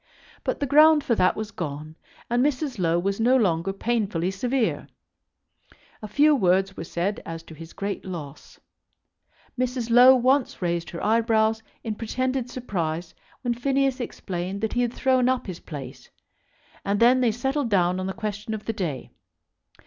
[0.43, 1.95] But the ground for that was gone,
[2.27, 2.79] and Mrs.
[2.79, 4.87] Low was no longer painfully severe.
[6.01, 8.59] A few words were said as to his great loss.
[9.59, 9.91] Mrs.
[9.91, 15.29] Low once raised her eyebrows in pretended surprise when Phineas explained that he had thrown
[15.29, 16.09] up his place,
[16.83, 19.11] and then they settled down on the question of the day.